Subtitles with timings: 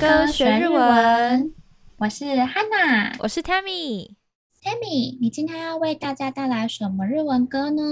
[0.00, 1.52] 歌学日文，
[1.96, 4.14] 我是 Hanna，我是 Tammy。
[4.62, 7.82] Tammy，你今天要为大家带来什么日文歌呢？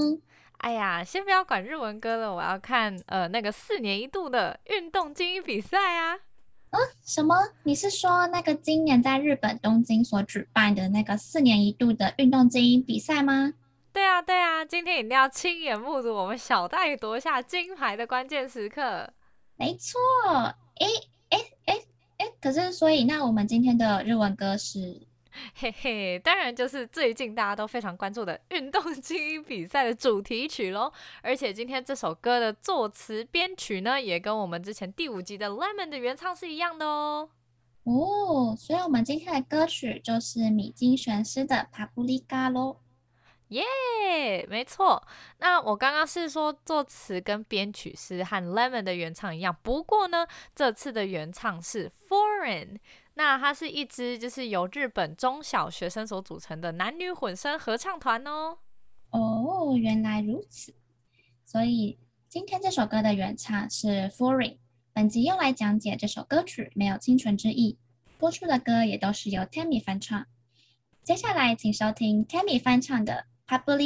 [0.58, 6.14] 哎呀，先不要管日文歌了，我要看呃那个四年一度的运动精英比赛啊。
[6.70, 7.34] 啊，什么？
[7.64, 13.54] 你是说那个今年在日本东京所举办的那个四年一度的运动精英比赛吗？
[13.92, 19.10] 对啊，对啊，今天一定要亲眼目睹我们小戴夺下金牌的关键时刻。
[19.56, 19.98] 没错，
[20.78, 20.86] 哎
[22.17, 25.01] 哎哎哎，可是所以那我们今天的日文歌是，
[25.55, 30.91] 嘿嘿，当然就是最近大家都非常关注的运动精英比赛的主题曲喽。
[31.23, 37.29] 而且今天这首歌的作词编曲呢，也跟我们之前第五集的 Lemon 的原唱是一样的哦。
[37.83, 42.77] 哦，所以我们今天的歌曲就是米津玄师的《パプリカ》喽。
[43.48, 45.06] 耶没错。
[45.38, 52.78] 那我刚刚是说作词跟编曲是和 Lemon 的原唱一样，不过呢，这次的原唱是 Foreign。
[53.14, 58.58] 那它是一支就是由日本中小学生所组成的男女混声合唱团哦。
[59.10, 60.74] 哦，原来如此。
[61.44, 64.58] 所以今天这首歌的原唱是 Foreign。
[64.92, 67.78] 本集用来讲解这首歌曲没有清纯之意，
[68.18, 70.26] 播出的歌也都是由 Tammy 翻唱。
[71.04, 73.26] 接下来请收听 Tammy 翻唱的。
[73.48, 73.76] パプ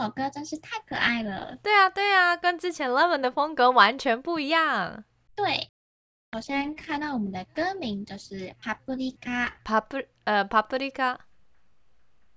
[0.00, 1.56] 首歌真是太可爱了。
[1.62, 5.04] 对啊，对啊，跟之前 Lemon 的风格完全不一样。
[5.34, 5.70] 对，
[6.32, 9.48] 首先看到我们的歌名就是《パプリカ》。
[9.64, 11.18] パプ呃，パプリカ。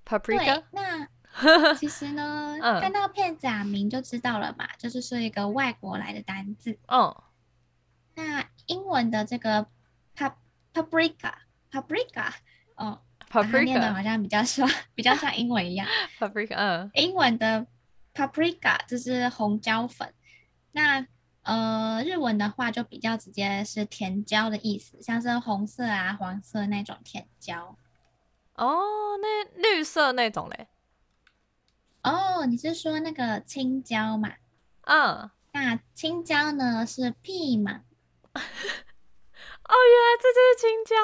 [0.06, 0.64] Paprika。
[0.72, 1.08] 那
[1.76, 6.80] 其实呢，嗯、看到片假名就知道了嘛，就是是一个外国来的单字。
[6.88, 7.16] 嗯，
[8.16, 9.68] 那英文的这个
[10.74, 12.34] paprika，paprika，
[12.76, 15.87] 哦 ，paprika 念的好像比较像， 比较像英文一样。
[16.19, 17.67] paprika，嗯，英文的
[18.15, 20.13] paprika 就是红椒粉。
[20.73, 21.07] 那
[21.43, 27.77] 呃，日文的话就比较直接是甜椒的意思，像是红色啊、黄色那种甜椒。
[28.55, 28.83] 哦，
[29.21, 30.69] 那绿色那种嘞？
[32.03, 34.33] 哦，你是说那个青椒嘛？
[34.83, 37.83] 嗯，那青椒呢是 piman。
[39.67, 40.95] 哦，原来这就是青椒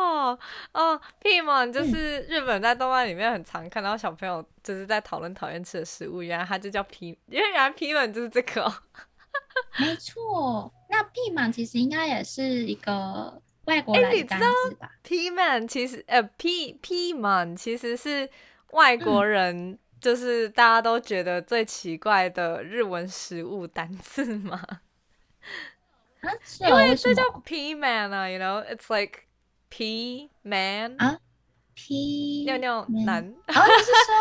[0.00, 0.38] 哦。
[0.72, 8.74] 哦，piman 就是日本在动漫里面很常看到小朋友就是在讨论讨厌吃的食物，原来它就叫 p，因为原来 piman 就是这个哦。
[9.78, 18.28] 没错，那 piman 其实应该也是一个外国来的单词吧？piman 其实呃 p piman 其实是
[18.72, 24.62] 外国人、嗯，就是大家都觉得最奇怪的日文食物单词嘛。
[26.20, 26.30] 啊，
[26.60, 29.20] 因为这叫 piman 啊，you know，it's like
[29.68, 31.18] p man 啊
[31.74, 33.22] ，p 尿尿男。
[33.24, 34.14] 哦，你是说？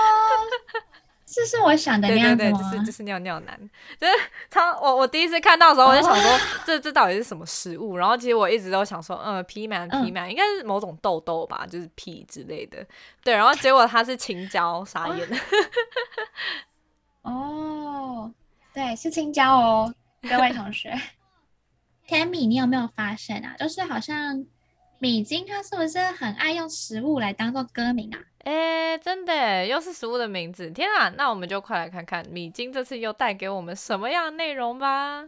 [1.25, 3.59] 这 是我想的那样子对对对，就是就是尿尿男，
[3.99, 4.13] 就是
[4.49, 4.77] 他。
[4.79, 7.97] 我我第一次看到的时候，我就想说， 这这到底是什么食物？
[7.97, 12.85] 然后其实我一直都想说，嗯，P man，P man，应该是某种痘痘吧，就是 P 之类的。
[13.23, 15.27] 对，然后结果它是青椒，傻眼。
[17.23, 18.31] 哦，
[18.73, 19.93] 对，是青椒哦，
[20.29, 20.93] 各位同学。
[22.07, 23.55] Tammy，你有没有发现啊？
[23.57, 24.45] 就是好像
[24.99, 28.19] 米津他是不是很爱用食物来当做歌名啊？
[28.43, 30.69] 哎，真的，又是食物的名字！
[30.69, 35.25] 天啊，那我们就快来看看米津这次又带给我们什么样的内容吧。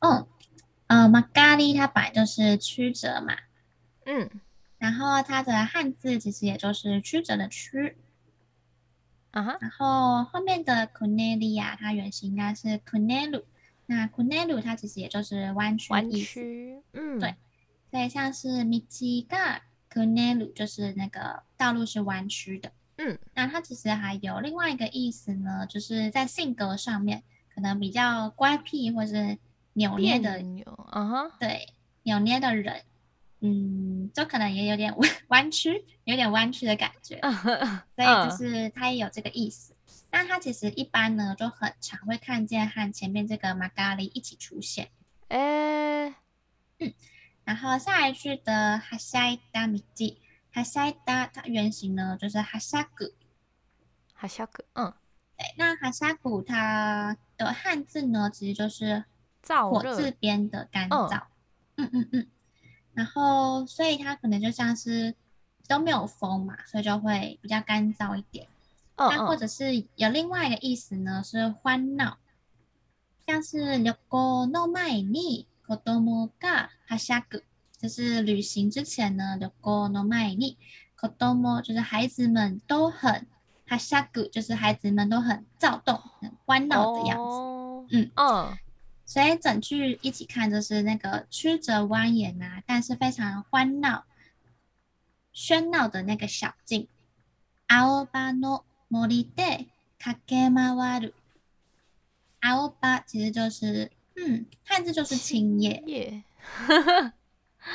[0.00, 0.26] 哦，
[0.88, 3.36] 呃，曲がり它本来就是曲折嘛，
[4.04, 4.28] 嗯。
[4.78, 7.96] 然后它的汉字其实也就是曲折的曲，
[9.30, 9.58] 啊哈。
[9.60, 13.44] 然后后面的くねり呀，它原型应该是くねる，
[13.86, 16.40] 那くねる它其实也就是弯曲的意思。
[16.40, 17.36] 弯曲，嗯，对。
[17.90, 22.72] 所以像是道がくねる，就是那个道路是弯曲的。
[22.96, 27.22] 嗯，那它其实还有另外一个意思呢，就是在性格上面
[27.56, 29.38] 可能比较乖僻或是
[29.74, 30.42] 扭捏的，
[30.90, 32.82] 啊哈，对，扭捏的人。
[33.44, 34.94] 嗯，就可能也有点
[35.26, 37.20] 弯曲，有点弯曲的感觉，
[37.96, 39.74] 所以就是它也有这个意思。
[40.12, 44.90] 那、uh, 它其实一般呢，就很常会看见和前面这个曲がり一起出现。
[45.26, 46.14] 哎，
[46.78, 46.94] 嗯，
[47.44, 49.80] 然后下一句的はしゃいだ道，
[50.54, 53.12] はしゃいだ它原型呢就是はしゃぐ，
[54.16, 54.92] はしゃぐ，嗯，
[55.36, 59.04] 对，那はしゃぐ它 的汉字呢，其实就是
[59.70, 61.22] 火字边的干燥，燥
[61.76, 62.26] 嗯嗯嗯。
[62.94, 65.14] 然后，所以它可能就像是
[65.66, 68.46] 都没有风嘛，所以就会比较干燥一点。
[68.96, 72.18] 哦，那或者是有另外一个意思呢，是欢闹，
[73.26, 77.42] 像是旅行の前に子供がはしゃぐ，
[77.80, 80.58] 就是旅行之前呢，旅行の前に
[80.94, 83.26] 子供就是孩子们都很
[83.66, 87.22] はしゃぐ，就是孩子们都很躁动、很欢闹的样子。
[87.22, 88.58] 哦、嗯，嗯。
[89.04, 94.04] 所以整句一起看，就是那个曲折蜿蜒啊，但是非常欢闹、
[95.34, 96.88] 喧闹的那个小径。
[97.68, 99.66] 青叶の森で
[99.98, 101.14] 駆け回る。
[102.40, 105.82] 青叶其实就是，嗯，汉字就是青叶。
[105.86, 106.22] 叶，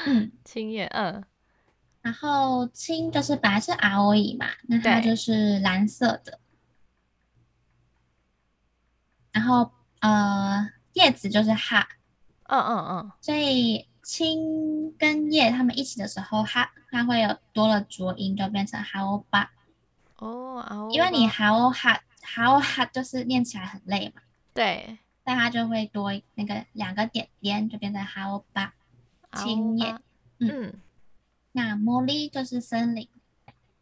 [0.06, 1.24] 嗯，青叶，嗯。
[2.03, 6.39] 然后青就是本来是青い嘛，那它就是蓝色的。
[9.33, 10.71] 然后，呃。
[10.95, 11.89] 叶子就是哈，
[12.49, 19.51] 嗯嗯嗯，所以青跟叶它们一起的时候，哈它会有多了浊音，就变成哈欧巴。
[20.17, 24.21] 哦，因为你哈欧哈哈欧哈就是念起来很累嘛，
[24.53, 28.75] 对，但它就会多那个两个点点，就变成哈欧巴。
[29.37, 29.97] 青叶，
[30.41, 30.75] 嗯，
[31.52, 33.08] 那茉莉就是森林，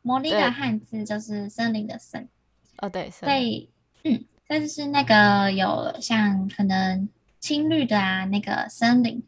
[0.04, 2.30] 茉莉的汉字就是森林的森。
[2.78, 3.70] 哦，对，所以，
[4.04, 4.26] 嗯。
[4.48, 9.24] 但是那个有像可能青绿的啊，那个森林，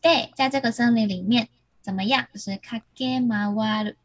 [0.00, 1.48] 对，在这个森林里面
[1.82, 2.26] 怎么样？
[2.32, 3.96] 就是かけまわる。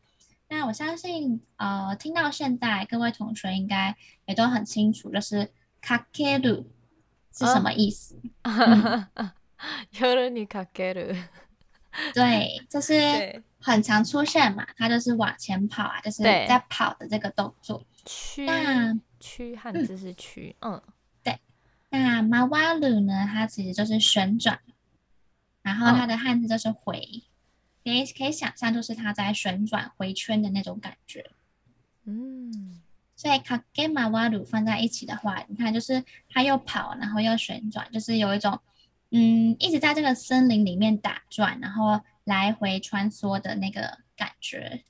[0.50, 5.50] 那我相信，呃，听到现在各位同学应该也都很清楚，就是
[5.82, 6.66] かける
[7.32, 8.20] 是什么意思？
[9.94, 11.16] 夜にかける。
[12.14, 17.83] 对，就是 很常出现嘛，它就是往前跑啊，就是在跑的这个动作。
[18.05, 20.83] 驱那驱汉字是驱，嗯，嗯
[21.23, 21.39] 对。
[21.91, 23.27] 那马瓦鲁呢？
[23.33, 24.59] 它其实就是旋转，
[25.63, 27.01] 然后它的汉字就是回，
[27.85, 31.31] 可以、嗯、可以想象，就是它在旋转回圈的那种感觉。
[32.05, 32.81] 嗯。
[33.15, 38.59] 所以卡给马瓦鲁放在一起的话，你看，就是它又跑，然后又旋转，就是有一种
[39.11, 44.84] 嗯，一直在这个森林里面打转，然后来回穿梭的那个感觉。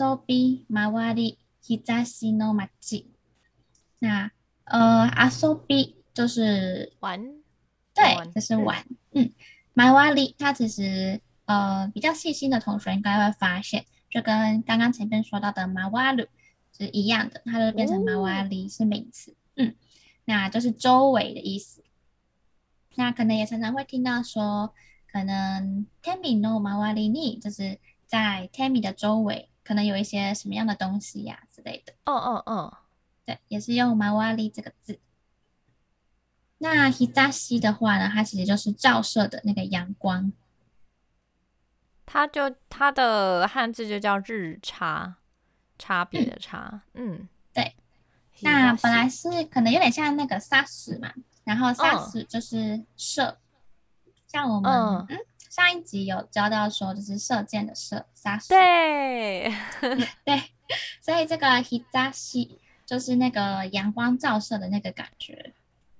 [0.00, 3.04] 游び回り日差しの街。
[4.00, 4.30] 那
[4.64, 7.20] 呃，游び就是玩。
[7.94, 8.84] 对，就是玩。
[9.12, 9.30] 嗯，
[9.74, 16.26] 马瓦里，它其实呃比较细心的同学应该会发现，就跟刚刚前面说到的马瓦鲁
[16.77, 19.33] 是一样的，它就变成马瓦里是名词。
[19.55, 19.75] 嗯，
[20.25, 21.83] 那就是周围的意思。
[22.95, 24.73] 那可能也常常会听到说，
[25.11, 31.93] 可能 Temi no 马瓦里尼就是在 Temi 的周围，可能有一些什么样的东西呀、啊、之类的。
[32.05, 32.77] 哦哦哦，
[33.25, 34.99] 对，也是用马瓦里这个字。
[36.57, 40.31] 那 hizashi 的话呢，它其实就是照射的那个阳光，
[42.05, 45.17] 它就它的汉字就叫日差，
[45.78, 47.74] 差别的差，嗯，嗯对。
[48.42, 51.12] 那本来是可能有点像那个さす嘛，
[51.44, 53.36] 然后さす就是射，
[54.06, 55.18] 嗯、像我们嗯，嗯
[55.50, 59.52] 上一集有教到说就是射箭的射さす，对
[60.24, 60.42] 对，
[61.00, 62.48] 所以这个日差し
[62.86, 65.52] 就是那个阳光照射的那个感觉。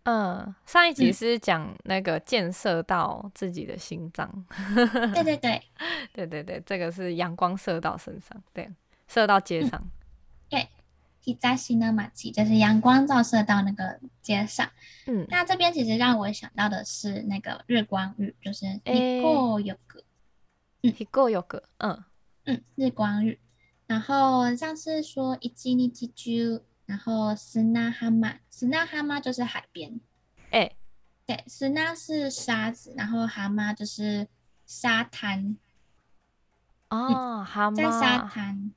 [0.04, 4.46] 嗯，上一集是讲那个箭射到自己的心脏。
[4.56, 5.62] 嗯、对对 对，
[6.14, 8.70] 对对对，这个是阳光射到身上，对，
[9.07, 9.79] 射到街上。
[9.81, 9.91] 嗯、
[10.49, 10.69] 对，
[11.23, 14.69] 日差しの街就是阳光照射到那个街上。
[15.07, 19.75] 嗯，那这边其实让我想到的是那个日光浴，就是日光浴。
[20.81, 21.67] 嗯，日光浴。
[21.77, 22.03] 嗯
[22.45, 23.39] 嗯，日光浴。
[23.87, 26.63] 然后像是说一日中。
[26.87, 29.99] 然后砂浜，砂浜就是海边。
[30.51, 30.75] 哎、欸，
[31.25, 34.27] 对，砂是沙子，然后浜就是
[34.67, 35.57] 沙滩。
[36.89, 38.71] 哦，蛤蟆、在沙滩。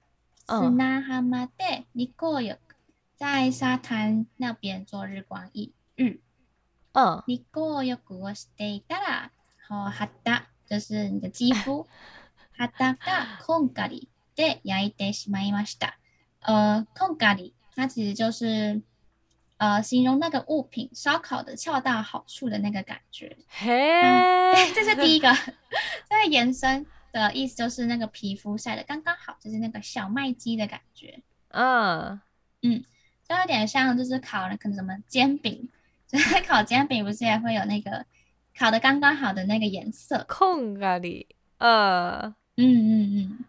[0.47, 2.57] 砂浜で日光浴，
[3.17, 5.73] 在沙滩那边做日光浴。
[5.97, 6.19] 嗯。
[6.93, 7.23] 嗯。
[7.27, 9.31] 日光浴をしていたら、
[9.69, 10.07] 然后肌
[10.67, 11.87] 就是你的肌肤，
[12.57, 15.97] 肌がこんがりで焼いてしまいました。
[16.45, 17.53] 呃，こんがり。
[17.75, 18.81] 它其实就是，
[19.57, 23.35] 呃，形容那个物品烧烤的恰到好处的那个感觉。
[23.47, 25.33] 嘿、嗯，对，这是第一个。
[26.07, 26.85] 再延伸
[27.18, 31.20] 的意思就是那个皮肤晒的刚刚好，就是那个小麦肌的感觉。
[31.48, 32.20] 嗯
[32.62, 32.84] 嗯，
[33.28, 35.68] 就有点像就是烤了可能什么煎饼，
[36.06, 38.04] 就是烤煎饼不是也会有那个
[38.56, 40.24] 烤的刚刚好的那个颜色？
[40.28, 41.26] 控咖喱。
[41.58, 43.44] 呃，嗯嗯嗯。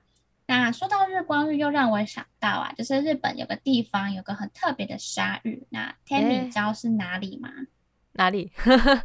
[0.48, 5.68] 那说到日光浴，又让我想到啊，就是日本有个地方有个很特别的沙浴。
[5.70, 7.50] 那 Tammy 知道是哪里吗？
[8.14, 8.52] 哪里？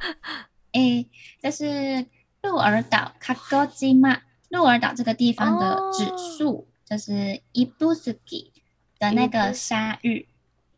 [0.72, 1.06] 诶，
[1.40, 2.06] 这是
[2.40, 4.22] 鹿儿岛卡多吉玛。
[4.53, 6.05] 鹿儿岛这个地方的指
[6.37, 8.51] 数、哦、就是伊布斯基
[8.97, 10.27] 的那个沙浴。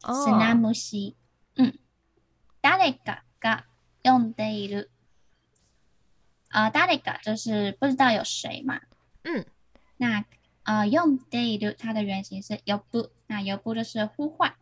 [0.01, 1.15] 是那木西。
[1.55, 1.74] 嗯。
[2.62, 3.63] 谁かが
[4.03, 4.89] 呼んでいる。
[6.50, 8.81] 啊，谁か就是不知道有谁嘛。
[9.24, 9.45] 嗯。
[9.98, 10.25] 那。
[10.63, 14.53] 呃，用 day 它的原型是呼ぶ，那呼ぶ就是呼唤，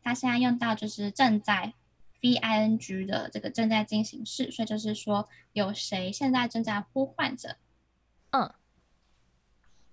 [0.00, 1.74] 它现在用到就是正在
[2.22, 7.56] V-I-N-G 的这个正在进行式，所以就是说有谁现在正在呼唤着。
[8.30, 8.54] 嗯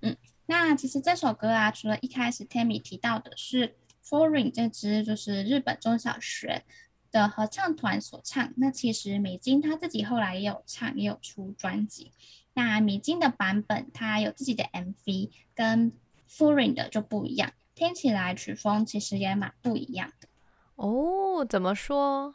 [0.03, 0.17] 嗯，
[0.47, 6.65] 那其实这首歌啊，除了一开始 Tammy 提到的是 Foreign 这支就是日本中小学
[7.13, 12.13] 的合唱团所唱，那其实美金他自己后来也有唱，也有出专辑。
[12.55, 15.93] 那米津的版本，它有自己的 MV，跟
[16.29, 20.29] Foreign 的就不一样，听起来曲风其实也蛮不一样的。
[20.75, 22.35] 哦，怎么说？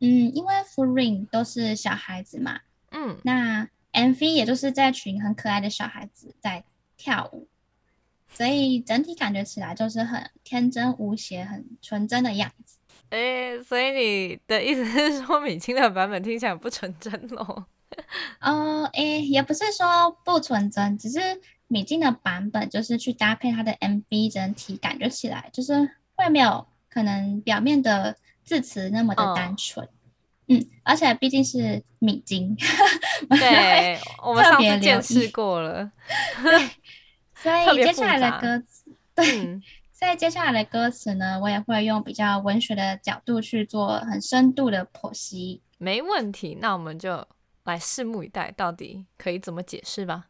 [0.00, 2.60] 嗯，因为 Foreign 都是小孩子嘛，
[2.90, 6.64] 嗯，那 MV 也就是在群很可爱的小孩子在
[6.96, 7.48] 跳舞，
[8.32, 12.78] 所以整体感觉起来就是很天真无邪、很纯真的样子。
[13.10, 17.64] 诶，所以你的意思是说米津的版本听起来不纯真喽？
[18.40, 21.18] 哦，诶，也不是说不纯真，只是
[21.68, 29.90] 米津的版本就是去搭配他的 MV，整体感觉起来就是会没有可能表面的字词那么的单纯，哦、
[30.48, 32.56] 嗯，而且毕竟是米金，
[33.30, 35.90] 对，我们上次见识过了，
[36.42, 36.70] 对，
[37.34, 45.62] 所以接下来的歌词，对，嗯、在接下来的歌词呢，我也会用比较文学的角度去做很深度的剖析。
[45.78, 47.26] 没问题，那我们就
[47.64, 50.26] 来拭目以待，到底可以怎么解释吧。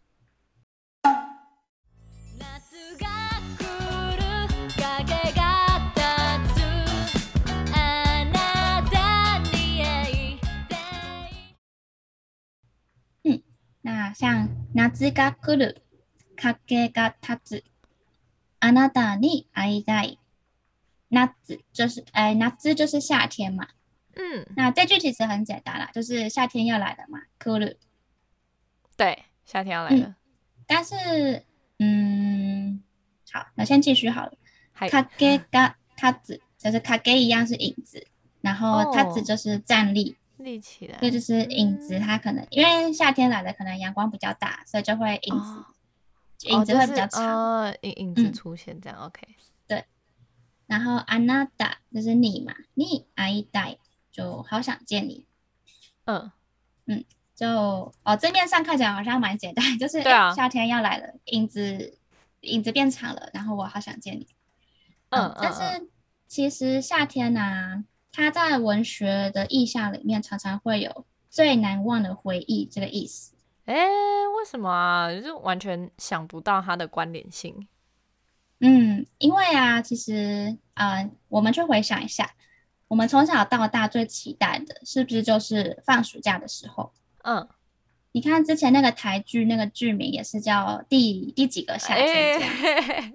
[14.02, 15.80] 那像夏が来る、
[16.36, 17.64] 影が立つ、
[18.58, 20.18] あなたに会いたい。
[21.08, 21.32] 夏
[21.72, 23.68] 就是哎，夏就是夏天嘛。
[24.16, 27.20] 嗯，那这句其实很简单啦，就是夏天要来了嘛。
[27.38, 27.76] 来る。
[28.96, 30.06] 对，夏天要来了。
[30.08, 30.14] 嗯、
[30.66, 31.44] 但是，
[31.78, 32.82] 嗯，
[33.30, 34.32] 好，那先继续好了。
[34.80, 38.04] 影が立つ，就是影一样是影子，
[38.40, 40.16] 然后立つ就是站立。
[40.41, 45.65] 立起来，对，就是影子，它可能、嗯、因为夏天来了，可能阳光比较大，所以就会影子，哦、
[46.43, 49.21] 影子会比较长，哦就是、影影子出现这样、嗯、，OK。
[49.67, 49.85] 对，
[50.67, 53.77] 然后あなた就是你嘛，你会いたい
[54.11, 55.25] 就好想见你，
[56.05, 56.31] 嗯
[56.85, 57.03] 嗯，
[57.35, 61.97] 就哦字面上看起来好像蛮简单，就是对、啊、夏天要来了，影子
[62.41, 64.27] 影子变长了，然后我好想见你，
[65.09, 65.89] 嗯，嗯但是
[66.27, 68.14] 其实夏天呢、 啊。
[68.14, 73.34] 他在文学的意象里面常常会有最难忘的回忆这个意思。
[73.64, 75.08] 哎，为什么啊？
[75.20, 77.68] 就完全想不到它的关联性。
[78.60, 82.30] 嗯，因为啊，其实啊、呃，我们去回想一下，
[82.88, 86.92] 我们从小到大最期待的是不是就是放暑假的时候？
[87.22, 87.48] 嗯，
[88.12, 92.46] 你看之前那个台剧，那个剧名也是叫第第几个夏天这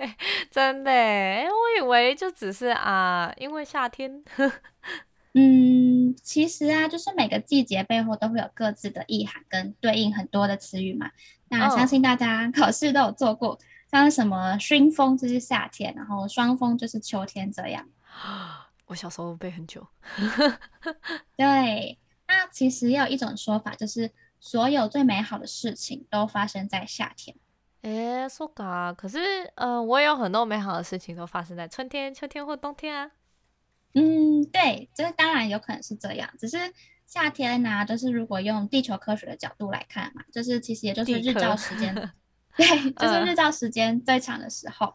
[0.03, 0.15] 样？
[0.51, 0.91] 真的？
[0.91, 4.23] 哎，我以为就只是啊，因为夏天。
[5.33, 11.11] 嗯，其实啊，就是每个季节背后都会有各自的意涵跟对应很多的词语嘛。
[11.49, 13.59] 那相信大家考试都有做过，oh.
[13.91, 17.87] 像什么熏风就是夏天，然后霜风就是秋天这样。
[18.87, 19.85] 我小时候背很久。
[21.37, 27.35] 对，那其实也有一种说法，就是所有最美好的事情都发生在夏天。
[27.81, 29.19] 诶，说嘎，可是
[29.55, 33.11] 呃，我也有很多美好的事情都发生在春天、秋天或冬天啊。
[33.93, 36.29] 嗯，对，这当然有可能是这样。
[36.37, 36.57] 只是
[37.05, 41.95] 夏天呢、啊，就是如果用地球科学的角度来看嘛，就是其实也就是日照时间，
[42.57, 44.87] 对，就是日照时间最长的时候。
[44.87, 44.93] 呃、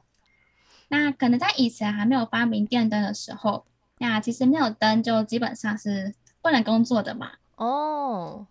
[0.89, 3.65] 那可能在以前还没有发明电灯的时候，
[3.99, 7.33] 那其实没有灯就基本上是不能工作的嘛。
[7.57, 8.47] 哦，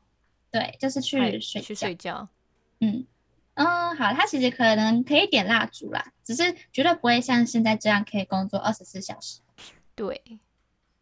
[0.52, 2.28] 对，就是去睡去睡觉。
[2.80, 3.06] 嗯
[3.54, 9.40] 嗯，好，他其实可能可以点蜡烛啦，只是绝对不会像现在这样可以工作二十四小时。
[9.94, 10.40] 对，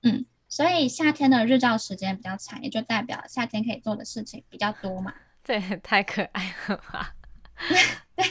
[0.02, 5.14] 嗯，所以夏天的日照时间比较长，也就代表夏天可以做的事情比较多嘛。
[5.44, 7.16] 这也，太可爱了吧？
[8.16, 8.26] 对，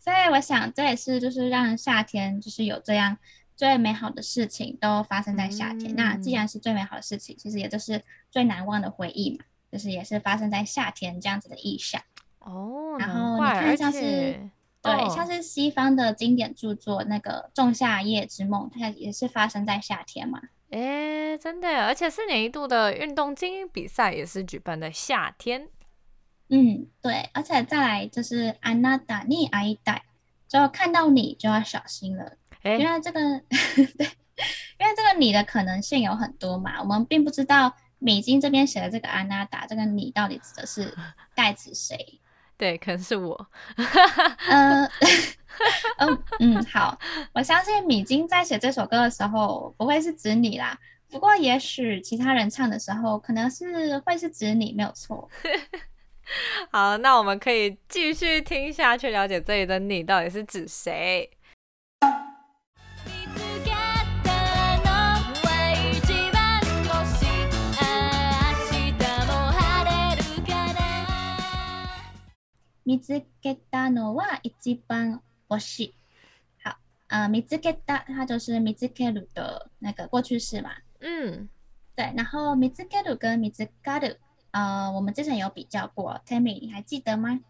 [0.00, 3.16] 所以我想这也是就是让夏天就是有这样
[3.54, 5.92] 最美好的事情都发生在夏天。
[5.92, 12.01] 嗯、那既然是最美好的事情，其实也就是最难忘的回忆嘛，就是也是发生在夏天这样子的意象。
[12.39, 14.49] 哦，然后你看像是。
[14.79, 20.39] 对，像是西方的经典著作那个《仲夏夜之梦》，它也是发生在夏天嘛。
[20.69, 25.67] 诶，真的，而且四年一度的运动精英比赛也是举办在夏天。
[26.47, 30.01] 嗯，对，而且再来就是あなたに会いたい，
[30.47, 34.05] 就看到你就要小心了，诶因为这个对，
[34.79, 40.93] 因为这个你的可能性有很多嘛，我们并不知道 米津这边写的这个あなた这个你到底指的是
[41.35, 42.19] 代指谁。
[42.57, 43.49] 对，可能是我。
[44.47, 44.89] 嗯
[45.97, 46.97] 嗯 嗯，好，
[47.33, 50.77] 我相信米津在写这首歌的时候不会是指你啦。
[51.09, 55.29] 不过，也许其他人唱的时候，可能是会是指你，没有错。
[56.71, 61.29] 好，那我们可以继续听下去，了解这里的你到底是指谁。
[72.85, 75.93] 见つけたのは一番星し
[76.63, 76.77] 好，
[77.09, 80.71] 呃，见つけた它就是见つける的那个过去式嘛。
[80.99, 81.49] 嗯，
[81.95, 82.13] 对。
[82.15, 84.17] 然后见つける跟见つかる，
[84.51, 86.21] 呃，我们之前有比较过。
[86.25, 87.41] Tammy，你还记得吗？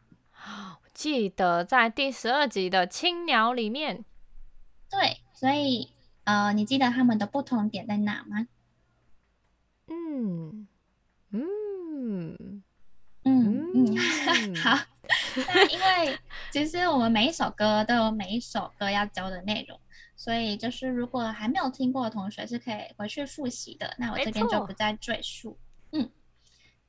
[0.93, 4.05] 记得在第十二集的青鸟里面。
[4.89, 5.91] 对，所以
[6.23, 8.47] 呃，你记得他们的不同点在哪吗？
[9.87, 10.67] 嗯
[11.31, 12.63] 嗯
[13.23, 14.77] 嗯嗯， 好。
[15.35, 16.17] 那 因为
[16.51, 19.79] 其实我们每一首歌都有每一首歌要教的内容，
[20.15, 23.95] 所以就是如果还没有听过的同学是可以回去复习的。
[23.97, 25.57] 那我这边就不再赘述。
[25.91, 26.09] 嗯，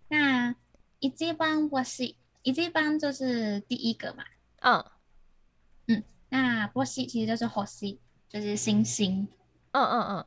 [0.09, 0.55] 那
[1.01, 4.25] 一番星，一番就是第一个嘛。
[4.61, 4.85] 嗯
[5.87, 7.99] 嗯，那星其实就是星，
[8.29, 9.29] 就是星星。
[9.71, 10.27] 嗯嗯嗯，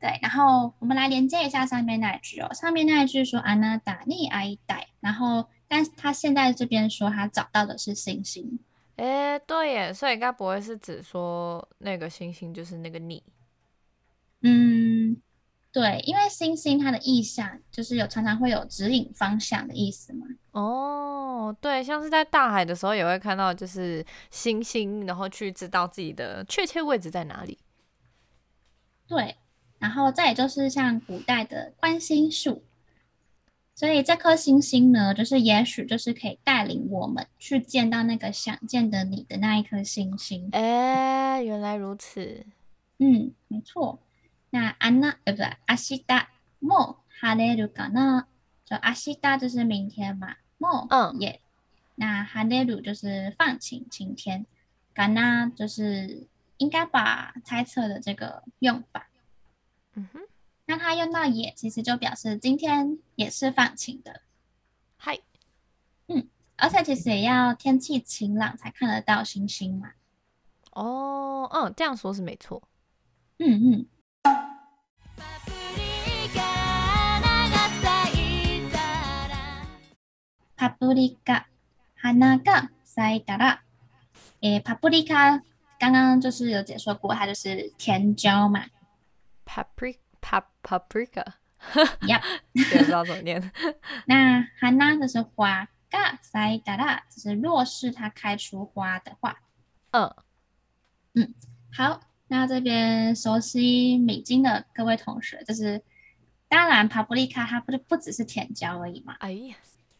[0.00, 0.18] 对。
[0.22, 8.59] 然后我们来连接一下上面那一句哦，上面那一句说“あなたに会いたい”，然后 但是他现在这边说他找到的是星星。
[8.97, 13.21] 哎，对耶，所以应该不会是指说那个星星就是那个你。
[14.41, 15.17] 嗯，
[15.71, 20.25] 对，因为星星它的意象就是有常常会有指引方向的意思嘛。
[20.51, 27.57] 哦，对，像是在大海的时候也会看到，就是星星，然后去知道自己的确切位置在哪里。
[29.07, 29.35] 对，
[29.79, 32.63] 然后再也就是像古代的观星术。
[33.75, 40.47] 所以这颗星星呢，就是也许就是可以带领我们去见到那个想见的你的那一颗星星。
[40.53, 42.45] 哎，原来如此。
[42.99, 43.99] 嗯，没错。
[44.51, 45.57] 那安娜对不对？
[45.65, 48.25] 阿西达莫哈雷鲁卡那，
[48.63, 50.37] 就阿西达就是明天嘛。
[50.57, 51.41] 莫嗯耶。
[51.95, 54.45] 那哈雷鲁就是放晴晴天。
[54.93, 59.09] 卡那就是应该把猜测的这个用法。
[59.95, 60.21] 嗯哼。
[60.66, 64.22] 那它用到也，其实就表示今天也是放晴的。
[64.96, 65.18] 嗨，
[66.06, 69.92] 嗯，而且其实也要天气晴朗才看得到星星嘛。
[70.72, 72.62] 哦，嗯，这样说是没错。
[73.38, 73.86] 嗯嗯。
[80.56, 81.46] パプリカ、
[81.96, 83.60] 花が咲いたら，
[84.42, 85.40] 诶，パプリカ
[85.78, 88.66] 刚刚就是有解说过，它就是甜椒嘛。
[89.46, 89.96] Paprika。
[90.24, 93.52] Pa paprika，Yep， 也不知道怎么念。
[94.06, 99.36] 那花就是花，が咲いたら就是若是它开出花的话。
[99.92, 100.14] 嗯
[101.14, 101.34] 嗯，
[101.72, 105.82] 好，那这边熟悉米津的各位同学，就是
[106.48, 109.16] 当然パプリカ它不是不只是甜椒而已嘛。
[109.18, 109.56] 哎呀，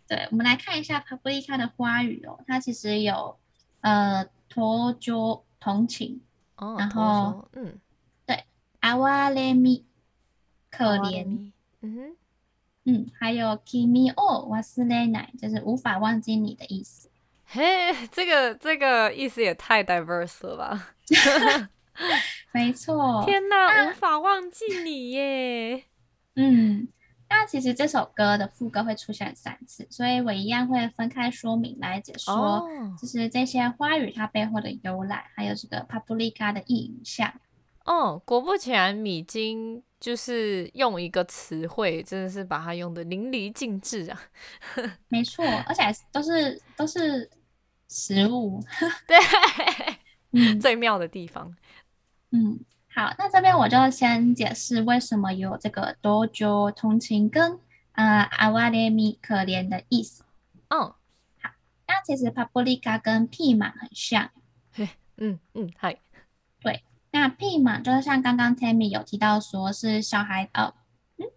[0.07, 3.39] 对，我们来看一下パプリカ的花语哦，它其实有
[3.81, 6.21] 呃托ጆ同情，
[6.57, 7.81] 哦，然后嗯，
[8.27, 8.45] 对，
[8.81, 8.95] 哀
[9.33, 9.85] れみ。
[10.75, 12.17] 可怜，嗯哼，
[12.85, 17.09] 嗯，还有君を忘れない，就是无法忘记你的意思。
[17.47, 20.95] 嘿，这个这个意思也太 diverse 了吧？
[22.53, 23.25] 没错。
[23.25, 25.85] 天哪，无法忘记你耶。
[26.37, 26.89] 嗯，
[27.29, 37.33] 那其实这首歌的副歌会出现三次，所以我一样会分开说明来解说，哦、就是这些花语它背后的由来，还有这个パプリカ的意象。
[37.85, 44.21] 哦，果不其然，米津就是用一个词汇，真的是把它用得淋漓尽致啊！
[45.09, 45.83] 没错，而且
[46.13, 47.29] 都是都是
[47.89, 48.63] 食物，
[49.07, 49.17] 对，
[50.33, 51.57] 嗯，最妙的地方。
[52.31, 52.61] 嗯，
[52.95, 57.59] 好，那这边我就先解释为什么有这个同情同情跟
[57.93, 60.23] 呃哀れみ可怜的意思。
[60.69, 60.95] 嗯，
[61.43, 61.51] 好，
[61.89, 64.31] 那其实パプリカ跟ピーマン很像。
[64.73, 65.99] 嘿，嗯嗯，嗨。
[67.16, 70.74] 那屁嘛就是像刚刚 Tammy 有提到说是小孩哦，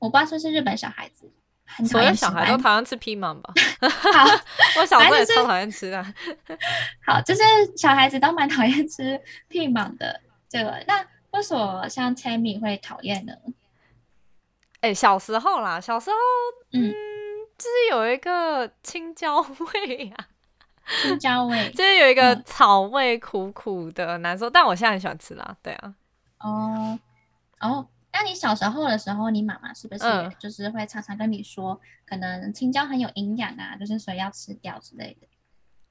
[0.01, 1.31] 我不知道说是日本小孩子，
[1.65, 3.55] 很所有小孩都讨厌吃屁芒吧？
[4.13, 4.27] 好，
[4.81, 6.05] 我小时候也超讨厌吃的。
[7.07, 7.43] 好，就是
[7.77, 10.83] 小孩子都蛮讨厌吃屁嘛的这个。
[10.89, 13.33] 那为什么像 Tammy 会讨厌呢？
[14.81, 16.17] 哎，小时候啦，小时候，
[16.73, 16.93] 嗯，
[17.57, 20.27] 就是有一个青椒味啊。
[21.03, 25.57] 青椒味， 就是有一个草味苦苦的难受，嗯、但我现在很喜欢吃啦。
[25.63, 25.95] 对啊，
[26.41, 26.99] 哦
[27.61, 30.05] 哦，那你小时候的时候，你妈妈是不是
[30.39, 35.27] 就是会常常跟你说，嗯、可能青椒很有营养啊，就是所以要吃掉之类的？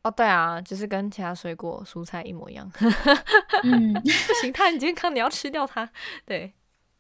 [0.04, 2.72] 哦，对啊，就是跟其他水果蔬菜一模一样。
[3.64, 4.10] 嗯，不
[4.42, 5.90] 行，它很健康，你要吃掉它。
[6.26, 6.54] 对。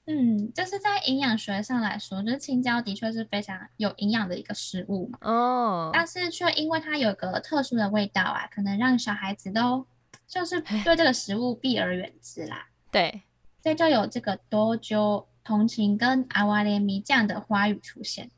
[0.07, 5.19] 嗯，就是在营养学上来说，就是青椒的确是非常有营养的一个食物嘛。
[5.21, 5.89] 哦。
[5.93, 9.85] 但是却因为它有个特殊的味道啊，可能让小孩子都
[10.25, 12.67] 就是对这个食物避而远之啦。
[12.89, 13.21] 对。
[13.61, 18.31] 所以就有这个多久同情跟阿瓦列米这样的花语出现。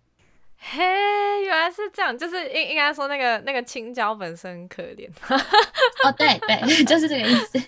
[0.67, 0.83] 嘿，
[1.43, 5.07] 原来是这样，就是应应该说那个那个青椒本身可怜。
[6.05, 7.61] 哦，对对， 就是这个意思。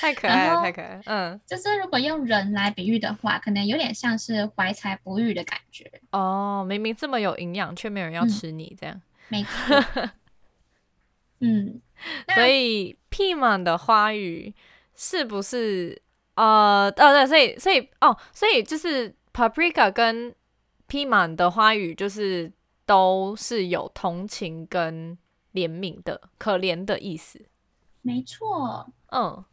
[0.00, 1.02] 太可爱了，太可爱了。
[1.06, 5.88] 嗯，就是如果用人来比喻的话，可能有点像是怀才不遇的感觉。
[6.10, 8.96] 哦，明明这么有营养，却没有人要吃你，这样。
[8.96, 10.10] 嗯、没错。
[11.38, 11.80] 嗯，
[12.34, 14.52] 所以ピーマン的花语
[14.96, 16.02] 是不是
[16.34, 20.34] 呃，哦对，所以所以哦，所以就是 paprika 跟。
[20.88, 22.52] ピーマン的花语就是
[22.86, 25.16] 都是有同情跟
[25.52, 27.46] 怜悯的、可怜的意思。
[28.02, 29.44] 没错，嗯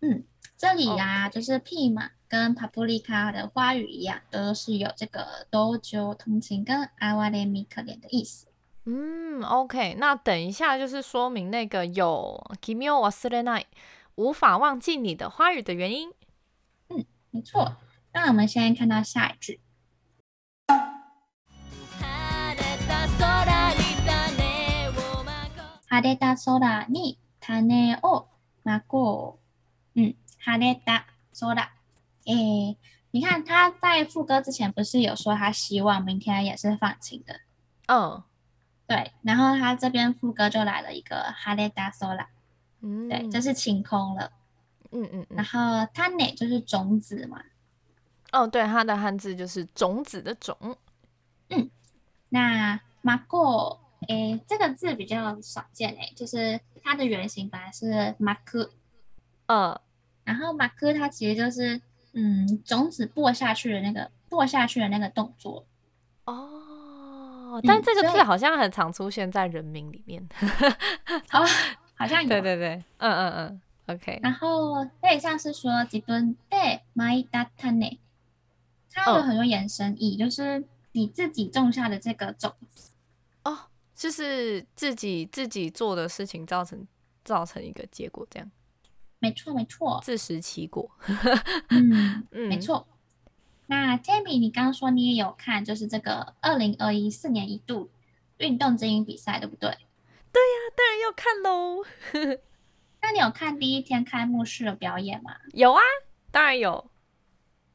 [0.00, 0.24] 嗯，
[0.56, 1.32] 这里呀、啊，Okay.
[1.32, 8.46] 就是ピーマン跟パプリカ的花语一样，都是有这个同情同情跟哀れみ可怜的意思。
[8.86, 13.66] 嗯，OK，那等一下就是说明那个有君を忘れない
[14.16, 16.12] 无法忘记你的花语的原因。
[17.30, 17.76] 没错。
[18.12, 19.60] 那我们先看到下一句。
[25.88, 28.26] 晴れた空に种を
[28.62, 29.38] まこ
[29.94, 30.00] う。
[30.00, 31.68] 嗯，晴れた空。
[32.26, 32.76] 诶，
[33.10, 37.40] 你看他在副歌之前不是有说他希望明天也是放晴的？
[37.86, 38.22] 嗯、oh.，
[38.86, 39.12] 对。
[39.22, 42.26] 然后他这边副歌就来了一个晴れた空。
[42.80, 44.32] 嗯，对，就是晴空了。
[44.90, 45.36] 嗯嗯，嗯。
[45.36, 47.42] 然后种就是种子嘛。
[48.32, 50.56] 哦，对，它的汉字就是种子的种。
[51.50, 51.70] 嗯，
[52.30, 53.78] 那まこ。
[54.08, 58.70] 诶，这个字比较少见诶，就是它的原型本来是马克，
[59.46, 59.80] 呃，
[60.24, 61.80] 然后马克它其实就是
[62.12, 65.64] 嗯种子播下去的那个播下去的那个动作。
[66.26, 70.26] 哦，但这个字好像很常出现在人名里面。
[71.32, 71.44] 哦，
[71.96, 72.28] 好像有。
[72.28, 74.20] 对对对，嗯嗯嗯，OK。
[74.22, 77.98] 然后有点像是说自分で蒔いた种，
[78.92, 82.87] 它有很多延伸义，就是你自己种下的这个种子。
[83.99, 84.01] 哦。
[84.01, 86.87] 就是自己自己做的事情造成
[87.25, 88.49] 造成一个结果，这样。
[89.19, 90.89] 没错没错，自食其果。
[91.67, 92.87] 嗯 嗯，没错。
[93.67, 97.89] 那 Tammy，你刚刚说你也有看，就是这个二零二一四年一度
[98.37, 99.69] 运动精英比赛，对不对？
[100.31, 101.83] 对呀、啊，当然要看喽。
[103.01, 105.35] 那你有看第一天开幕式的表演吗？
[105.51, 105.81] 有啊，
[106.31, 106.89] 当然有。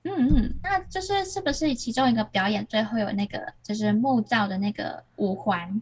[0.04, 5.80] 嗯嗯，那就是是不是其中一个表演最后有那个就是木造的那个五环？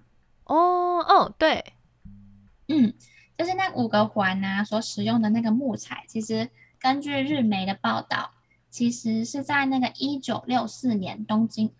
[0.54, 1.72] 哦哦，对，
[2.68, 2.92] 嗯，
[3.38, 8.32] 就是那五个环啊，所使用的那个木材，其实根据日媒的报道，
[8.68, 11.72] 其实是在那个一九六四年东京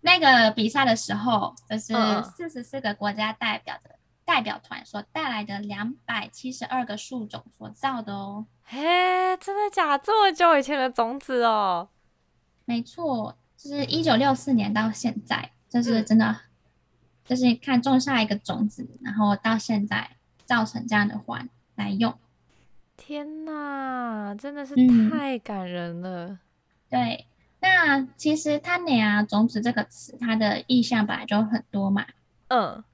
[0.00, 1.94] 那个比赛的时候，就是
[2.36, 8.46] 四十四个国家代表的代表团所带来的两百七十二个树种所造的哦。
[8.64, 9.96] 嘿，真的假？
[9.96, 11.88] 这么久以前的种子哦？
[12.64, 16.36] 没错，就是一九六四年到现在，就是真的。
[17.24, 20.10] 嗯就是看种下一个种子，然后到现在
[20.44, 22.14] 造成这样的环来用。
[22.96, 24.74] 天哪，真的是
[25.10, 26.28] 太感人了。
[26.28, 26.38] 嗯、
[26.90, 27.26] 对，
[27.60, 32.06] 那其实“种”啊，“种子”这个词，它的意象本来就很多嘛。
[32.48, 32.84] 嗯。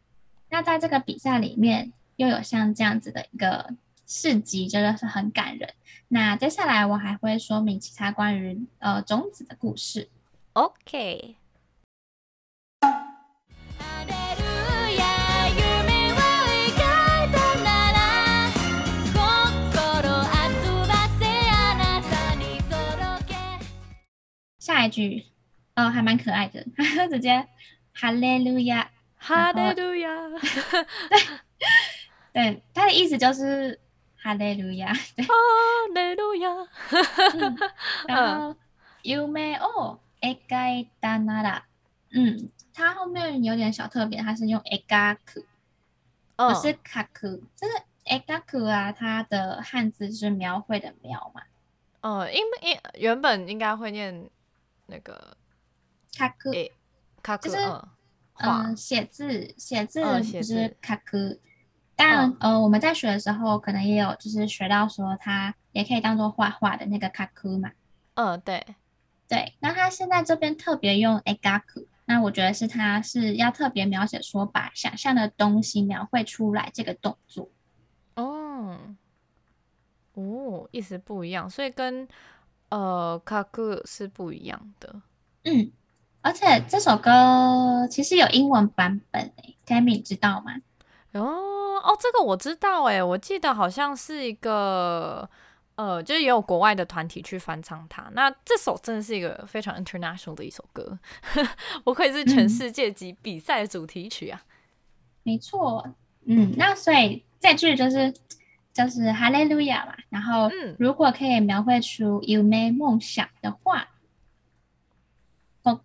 [0.49, 3.75] 那在这个比赛里面，又有像这样子的一个
[4.07, 5.75] 事迹，真的是很感人。
[6.09, 10.09] 那接下来我还会说明其他关于呃种子的故事。
[10.55, 11.37] OK。
[24.80, 25.26] 下一句，
[25.76, 26.66] 哦，还蛮可爱的，
[27.10, 27.46] 直接
[27.94, 30.10] 哈利路亚，哈利路亚，
[31.10, 31.20] 对，
[32.34, 33.80] 对，他的意思就是
[34.18, 35.02] 哈利路亚，哈
[35.94, 36.50] 利路亚，
[38.08, 38.56] 然后
[39.04, 41.62] 梦を描いたなら，
[42.12, 45.46] 嗯，它后面有点小特别，它是用描く，
[46.38, 51.44] 不是描く，就是描く啊，它的汉字是描绘的描嘛，
[52.02, 54.28] 哦，因为原本应该会念。
[54.91, 55.37] 那个
[56.17, 56.51] 卡克，
[57.23, 57.59] 卡克，就是
[58.43, 61.39] 嗯，写字写字就是卡克，
[61.95, 67.71] 但呃，我们在学的时候可能也有就是学到说它也可以当做画画的那个卡克嘛。
[68.15, 68.67] 嗯，对
[69.29, 69.55] 对。
[69.61, 77.49] 那他现在这边特别用诶嘎克，那我觉得是他是要特别描写说把想象的东西描绘出来这个动作。
[78.17, 78.79] 哦，
[80.15, 82.09] 哦，意思不一样，所以跟。
[82.71, 85.03] 呃，卡克是不一样的。
[85.45, 85.71] 嗯，
[86.23, 90.55] 而且这首歌其实有英文版本诶，Tammy 知道吗？
[91.13, 91.21] 哦
[91.83, 95.29] 哦，这个我知道诶，我记得好像是一个
[95.75, 98.09] 呃，就是也有国外的团体去翻唱它。
[98.13, 100.99] 那这首真的是一个非常 international 的一首歌，
[101.85, 104.41] 我可以是全世界级比赛的主题曲啊。
[104.45, 104.49] 嗯、
[105.25, 105.85] 没错，
[106.27, 108.15] 嗯，那所以这句就是。
[108.74, 113.88] 就是哈利路亚嘛，然后如果可以描绘出梦梦想的话，
[115.64, 115.80] 心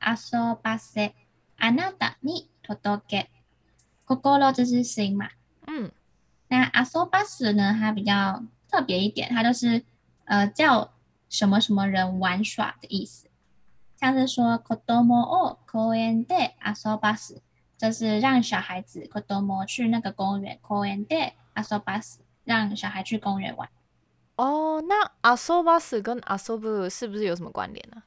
[0.00, 1.12] 游ばせ
[1.58, 3.26] あなたに届け，
[4.06, 5.30] 心就是心嘛，
[5.66, 5.90] 嗯，
[6.48, 9.82] 那游ばす呢，它比较特别一点，它就是
[10.26, 10.92] 呃叫
[11.28, 13.28] 什么什么人玩耍的意思，
[13.98, 17.40] 像是说子供を公园で游ばす，
[17.76, 21.04] 就是让小孩子子供去那个公园公园
[21.50, 21.50] で。
[21.56, 23.68] 游ばす让小孩去公园玩。
[24.36, 28.02] 哦，那游ばす跟游ぶ是不是有什么关联呢？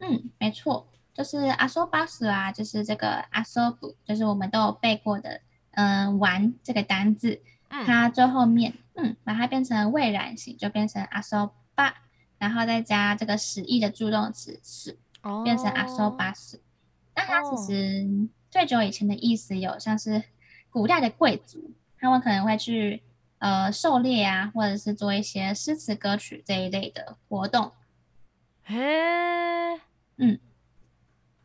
[0.00, 3.42] 嗯，没错，就是游ばす啊，就是这个游
[3.78, 11.92] ぶ，就是我们都有背过的，嗯、呃，玩这个单字，它最后面，嗯，把它变成未然型，就变成游ば，
[12.38, 14.96] 然后再加这个使役的助动词す，
[15.44, 16.58] 变成游ばす。
[17.14, 20.24] 那它其实最久以前的意思有像是
[20.70, 21.72] 古代的贵族，
[22.04, 23.02] 他们可能会去
[23.38, 27.72] 呃狩猎啊，或者是做一些诗词歌曲这一类的活动。
[28.64, 29.80] 嘿，
[30.16, 30.38] 嗯，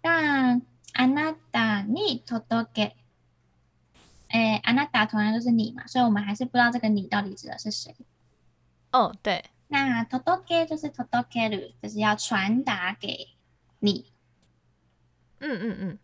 [0.02, 0.62] 那
[0.94, 2.92] あなたに届け。
[4.30, 7.96] 哎，あなた同样就是你嘛，所以我们还是不知道这个你到底指的是谁。
[8.92, 13.30] 哦，对，那届け就是届ける，就是要传达给
[13.80, 14.12] 你。
[15.40, 16.00] 嗯嗯嗯嗯。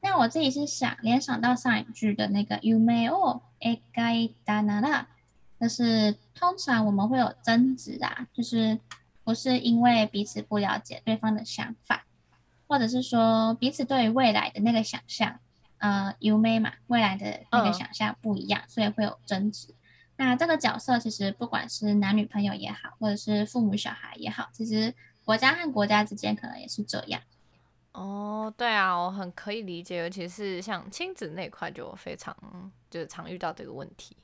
[0.00, 5.06] 那我自己是想联想到上一句的那个梦を描いたなら，
[5.60, 8.78] 就是通常我们会有争执啊，就是
[9.24, 12.04] 不是因为彼此不了解对方的想法，
[12.66, 15.38] 或者是说彼此对于未来的那个想象。
[15.78, 19.74] 呃，优美嘛，未来的那个想象不一样，嗯，所以会有争执。
[20.16, 24.94] 那这个角色其实不管是男女朋友也好，或者是父母小孩也好，其实
[25.26, 27.20] 国家和国家之间可能也是这样。
[27.93, 32.35] 哦，对啊，我很可以理解，尤其是像亲子那块，就非常
[32.89, 34.15] 就是常遇到这个问题。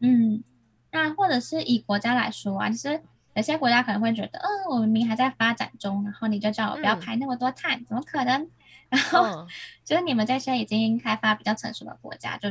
[0.00, 0.42] 嗯，
[0.90, 3.00] 那或者是以国家来说啊，其实
[3.34, 8.50] 有些国家可能会觉得，嗯，我明明还在发展中，然后你就叫我不要排那么多碳，嗯，怎么可能？
[8.88, 9.46] 然后，
[9.84, 12.48] 就是你们这些已经开发比较成熟的国家，就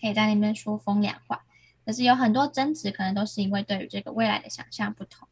[0.00, 1.44] 可以在那边说风凉话。
[1.84, 5.27] 可是有很多争执，可能都是因为对于这个未来的想象不同。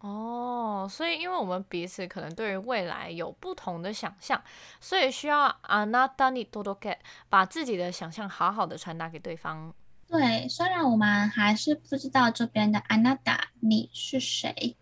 [0.00, 4.40] 哦，所以因为我们彼此可能对于未来有不同的想象，
[4.80, 6.96] 所以需要あなたに届け，
[7.28, 9.72] 把自己的想象好好的传达给对方。
[10.06, 14.76] 对，虽然我们还是不知道这边的あなた你是谁。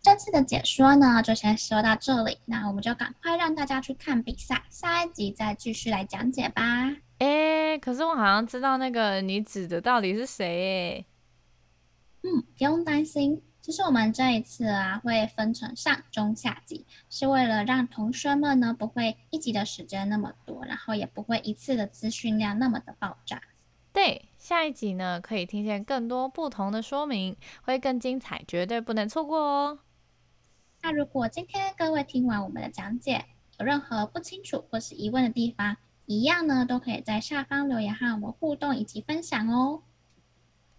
[0.00, 2.38] 这次的解说呢，就先说到这里。
[2.46, 6.62] 那我们就赶快让大家去看比赛，下一集再继续来讲解吧。
[7.18, 11.04] 哎，可是我好像知道那个你指的到底是谁？
[12.23, 23.41] 嗯，不用担心，其实我们这一次啊，会分成上中下集，是为了让同学们呢不会一集的时间那么多，然后也不会一次的资讯量那么的爆炸。
[23.91, 29.79] 对，下一集呢可以听见更多不同的说明，会更精彩，绝对不能错过哦。
[30.83, 33.25] 那如果今天各位听完我们的讲解，
[33.59, 39.81] 有任何不清楚或是疑问的地方，一样呢都可以在下方留言和我们互动以及分享哦。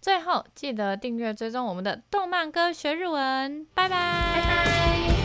[0.03, 3.95] 最后记得订阅追踪我们的动漫歌学日文，拜拜。
[4.35, 5.22] 拜拜。